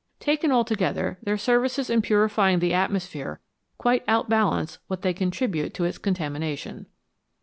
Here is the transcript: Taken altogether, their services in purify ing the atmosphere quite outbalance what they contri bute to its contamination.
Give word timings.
Taken 0.19 0.51
altogether, 0.51 1.19
their 1.21 1.37
services 1.37 1.87
in 1.87 2.01
purify 2.01 2.49
ing 2.53 2.57
the 2.57 2.73
atmosphere 2.73 3.39
quite 3.77 4.03
outbalance 4.07 4.79
what 4.87 5.03
they 5.03 5.13
contri 5.13 5.51
bute 5.51 5.75
to 5.75 5.83
its 5.85 5.99
contamination. 5.99 6.87